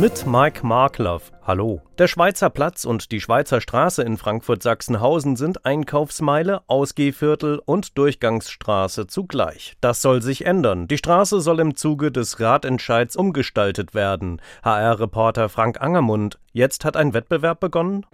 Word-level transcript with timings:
Mit 0.00 0.26
Mike 0.26 0.66
Markloff. 0.66 1.30
Hallo. 1.46 1.82
Der 1.98 2.08
Schweizer 2.08 2.48
Platz 2.48 2.86
und 2.86 3.12
die 3.12 3.20
Schweizer 3.20 3.60
Straße 3.60 4.02
in 4.02 4.16
Frankfurt-Sachsenhausen 4.16 5.36
sind 5.36 5.66
Einkaufsmeile, 5.66 6.62
Ausgehviertel 6.68 7.60
und 7.64 7.98
Durchgangsstraße 7.98 9.06
zugleich. 9.06 9.76
Das 9.82 10.00
soll 10.00 10.22
sich 10.22 10.46
ändern. 10.46 10.88
Die 10.88 10.96
Straße 10.96 11.42
soll 11.42 11.60
im 11.60 11.76
Zuge 11.76 12.10
des 12.10 12.40
Ratentscheids 12.40 13.14
umgestaltet 13.14 13.94
werden. 13.94 14.40
HR-Reporter 14.64 15.50
Frank 15.50 15.82
Angermund. 15.82 16.38
Jetzt 16.52 16.84
hat 16.84 16.96
ein 16.96 17.14
Wettbewerb 17.14 17.60
begonnen? 17.60 18.06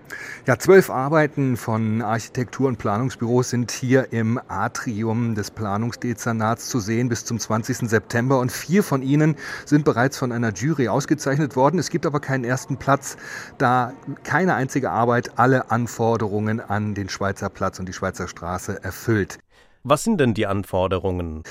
Ja, 0.46 0.58
zwölf 0.58 0.88
Arbeiten 0.88 1.58
von 1.58 2.00
Architektur- 2.00 2.68
und 2.68 2.78
Planungsbüros 2.78 3.50
sind 3.50 3.70
hier 3.70 4.12
im 4.12 4.40
Atrium 4.48 5.34
des 5.34 5.50
Planungsdezernats 5.50 6.68
zu 6.68 6.80
sehen 6.80 7.10
bis 7.10 7.26
zum 7.26 7.38
20. 7.38 7.88
September 7.88 8.40
und 8.40 8.50
vier 8.50 8.82
von 8.82 9.02
ihnen 9.02 9.36
sind 9.66 9.84
bereits 9.84 10.18
von 10.18 10.32
einer 10.32 10.52
Jury 10.52 10.88
ausgezeichnet 10.88 11.54
worden. 11.54 11.69
Es 11.78 11.90
gibt 11.90 12.06
aber 12.06 12.20
keinen 12.20 12.44
ersten 12.44 12.76
Platz, 12.76 13.16
da 13.58 13.92
keine 14.24 14.54
einzige 14.54 14.90
Arbeit 14.90 15.38
alle 15.38 15.70
Anforderungen 15.70 16.60
an 16.60 16.94
den 16.94 17.08
Schweizer 17.08 17.48
Platz 17.48 17.78
und 17.78 17.86
die 17.86 17.92
Schweizer 17.92 18.28
Straße 18.28 18.82
erfüllt. 18.82 19.38
Was 19.82 20.04
sind 20.04 20.18
denn 20.20 20.34
die 20.34 20.46
Anforderungen? 20.46 21.42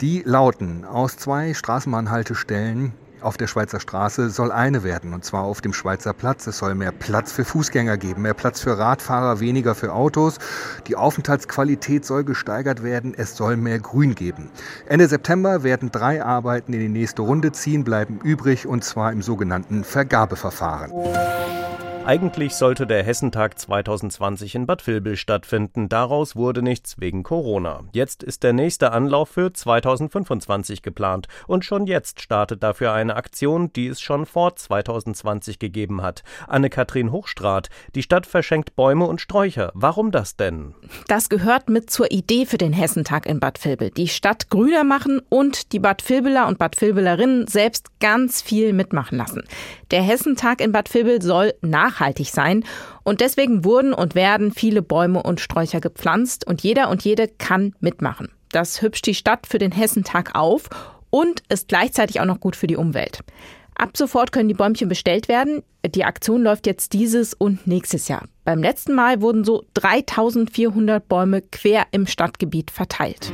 Die 0.00 0.22
lauten 0.24 0.84
aus 0.84 1.16
zwei 1.16 1.54
Straßenbahnhaltestellen 1.54 2.92
auf 3.26 3.36
der 3.36 3.48
Schweizer 3.48 3.80
Straße 3.80 4.30
soll 4.30 4.52
eine 4.52 4.84
werden, 4.84 5.12
und 5.12 5.24
zwar 5.24 5.42
auf 5.42 5.60
dem 5.60 5.72
Schweizer 5.72 6.12
Platz. 6.12 6.46
Es 6.46 6.58
soll 6.58 6.74
mehr 6.74 6.92
Platz 6.92 7.32
für 7.32 7.44
Fußgänger 7.44 7.96
geben, 7.96 8.22
mehr 8.22 8.34
Platz 8.34 8.60
für 8.60 8.78
Radfahrer, 8.78 9.40
weniger 9.40 9.74
für 9.74 9.92
Autos. 9.92 10.38
Die 10.86 10.96
Aufenthaltsqualität 10.96 12.04
soll 12.06 12.24
gesteigert 12.24 12.82
werden, 12.82 13.14
es 13.16 13.36
soll 13.36 13.56
mehr 13.56 13.80
Grün 13.80 14.14
geben. 14.14 14.48
Ende 14.86 15.08
September 15.08 15.62
werden 15.64 15.90
drei 15.90 16.24
Arbeiten 16.24 16.72
in 16.72 16.80
die 16.80 16.88
nächste 16.88 17.22
Runde 17.22 17.52
ziehen, 17.52 17.84
bleiben 17.84 18.20
übrig, 18.22 18.66
und 18.66 18.84
zwar 18.84 19.12
im 19.12 19.22
sogenannten 19.22 19.84
Vergabeverfahren. 19.84 20.92
Eigentlich 22.06 22.54
sollte 22.54 22.86
der 22.86 23.02
Hessentag 23.02 23.58
2020 23.58 24.54
in 24.54 24.66
Bad 24.66 24.86
Vilbel 24.86 25.16
stattfinden. 25.16 25.88
Daraus 25.88 26.36
wurde 26.36 26.62
nichts 26.62 27.00
wegen 27.00 27.24
Corona. 27.24 27.80
Jetzt 27.90 28.22
ist 28.22 28.44
der 28.44 28.52
nächste 28.52 28.92
Anlauf 28.92 29.30
für 29.30 29.52
2025 29.52 30.82
geplant. 30.82 31.26
Und 31.48 31.64
schon 31.64 31.88
jetzt 31.88 32.20
startet 32.20 32.62
dafür 32.62 32.92
eine 32.92 33.16
Aktion, 33.16 33.72
die 33.72 33.88
es 33.88 34.00
schon 34.00 34.24
vor 34.24 34.54
2020 34.54 35.58
gegeben 35.58 36.00
hat. 36.00 36.22
Anne-Kathrin 36.46 37.10
Hochstrat. 37.10 37.70
Die 37.96 38.04
Stadt 38.04 38.26
verschenkt 38.26 38.76
Bäume 38.76 39.06
und 39.06 39.20
Sträucher. 39.20 39.72
Warum 39.74 40.12
das 40.12 40.36
denn? 40.36 40.76
Das 41.08 41.28
gehört 41.28 41.68
mit 41.68 41.90
zur 41.90 42.12
Idee 42.12 42.46
für 42.46 42.58
den 42.58 42.72
Hessentag 42.72 43.26
in 43.26 43.40
Bad 43.40 43.64
Vilbel. 43.64 43.90
Die 43.90 44.06
Stadt 44.06 44.48
grüner 44.48 44.84
machen 44.84 45.22
und 45.28 45.72
die 45.72 45.80
Bad 45.80 46.08
Vilbeler 46.08 46.46
und 46.46 46.60
Bad 46.60 46.80
Vilbelerinnen 46.80 47.48
selbst 47.48 47.98
ganz 47.98 48.42
viel 48.42 48.72
mitmachen 48.72 49.18
lassen. 49.18 49.42
Der 49.90 50.02
Hessentag 50.02 50.60
in 50.60 50.70
Bad 50.70 50.94
Vilbel 50.94 51.20
soll 51.20 51.52
nach 51.62 51.95
nachhaltig 51.96 52.30
sein. 52.30 52.64
Und 53.02 53.20
deswegen 53.20 53.64
wurden 53.64 53.92
und 53.92 54.14
werden 54.14 54.52
viele 54.52 54.82
Bäume 54.82 55.22
und 55.22 55.40
Sträucher 55.40 55.80
gepflanzt 55.80 56.46
und 56.46 56.62
jeder 56.62 56.88
und 56.90 57.02
jede 57.02 57.28
kann 57.28 57.74
mitmachen. 57.80 58.28
Das 58.50 58.82
hübscht 58.82 59.06
die 59.06 59.14
Stadt 59.14 59.46
für 59.46 59.58
den 59.58 59.72
Hessentag 59.72 60.34
auf 60.34 60.68
und 61.10 61.42
ist 61.48 61.68
gleichzeitig 61.68 62.20
auch 62.20 62.24
noch 62.24 62.40
gut 62.40 62.56
für 62.56 62.66
die 62.66 62.76
Umwelt. 62.76 63.20
Ab 63.74 63.96
sofort 63.96 64.32
können 64.32 64.48
die 64.48 64.54
Bäumchen 64.54 64.88
bestellt 64.88 65.28
werden. 65.28 65.62
Die 65.86 66.04
Aktion 66.04 66.42
läuft 66.42 66.66
jetzt 66.66 66.94
dieses 66.94 67.34
und 67.34 67.66
nächstes 67.66 68.08
Jahr. 68.08 68.24
Beim 68.44 68.62
letzten 68.62 68.94
Mal 68.94 69.20
wurden 69.20 69.44
so 69.44 69.64
3400 69.74 71.06
Bäume 71.06 71.42
quer 71.42 71.86
im 71.90 72.06
Stadtgebiet 72.06 72.70
verteilt. 72.70 73.32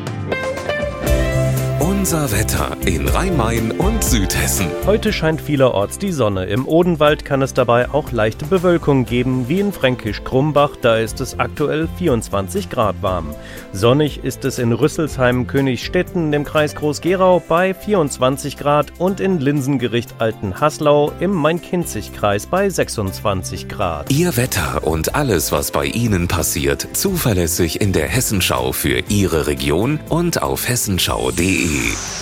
Unser 2.03 2.33
Wetter 2.33 2.77
in 2.85 3.07
Rhein-Main 3.07 3.71
und 3.71 4.03
Südhessen. 4.03 4.67
Heute 4.87 5.13
scheint 5.13 5.41
vielerorts 5.41 5.99
die 5.99 6.11
Sonne. 6.11 6.47
Im 6.47 6.67
Odenwald 6.67 7.25
kann 7.25 7.43
es 7.43 7.55
dabei 7.55 7.91
auch 7.91 8.11
leichte 8.11 8.45
Bewölkung 8.45 9.05
geben, 9.05 9.49
wie 9.49 9.61
in 9.61 9.73
Fränkisch-Krumbach. 9.73 10.71
Da 10.83 10.97
ist 10.97 11.21
es 11.21 11.39
aktuell 11.39 11.89
24 11.99 12.71
Grad 12.71 12.97
warm. 13.03 13.33
Sonnig 13.73 14.25
ist 14.25 14.45
es 14.45 14.59
in 14.59 14.73
Rüsselsheim, 14.73 15.47
Königstetten, 15.47 16.33
im 16.33 16.43
Kreis 16.43 16.75
Groß-Gerau 16.75 17.41
bei 17.49 17.73
24 17.73 18.57
Grad 18.57 18.93
und 18.99 19.21
in 19.21 19.39
Linsengericht 19.39 20.17
Alten-Haslau 20.19 21.13
im 21.21 21.31
Main-Kinzig-Kreis 21.31 22.47
bei 22.47 22.69
26 22.69 23.69
Grad. 23.69 24.11
Ihr 24.11 24.37
Wetter 24.37 24.84
und 24.84 25.15
alles, 25.15 25.53
was 25.53 25.71
bei 25.71 25.84
Ihnen 25.84 26.27
passiert, 26.27 26.89
zuverlässig 26.95 27.81
in 27.81 27.93
der 27.93 28.09
Hessenschau 28.09 28.73
für 28.73 29.05
Ihre 29.09 29.47
Region 29.47 30.01
und 30.09 30.43
auf 30.43 30.69
hessenschau.de. 30.69 31.91
State. 31.94 32.22